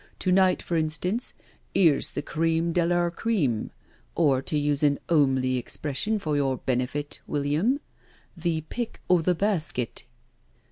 To 0.17 0.31
night, 0.31 0.63
for 0.63 0.75
instance, 0.77 1.35
'ere's 1.75 2.13
the' 2.13 2.23
cream 2.33 2.73
delar 2.73 3.11
cream,' 3.11 3.69
or 4.15 4.41
to 4.41 4.57
use 4.57 4.81
an 4.81 4.97
'omely 5.09 5.59
expression 5.59 6.17
for 6.17 6.35
your 6.35 6.57
benefit, 6.57 7.19
William,' 7.27 7.79
the 8.35 8.61
pick 8.61 8.99
o' 9.11 9.21
the 9.21 9.35
basket.' 9.35 10.05